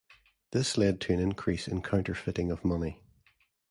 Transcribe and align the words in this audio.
This 0.49 0.79
led 0.79 0.99
to 1.01 1.13
an 1.13 1.19
increase 1.19 1.67
in 1.67 1.83
counterfeiting 1.83 2.49
of 2.49 2.65
money. 2.65 3.03